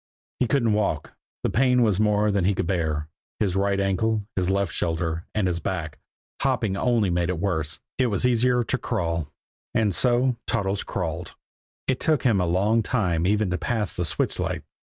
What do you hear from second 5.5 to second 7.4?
back hopping only made it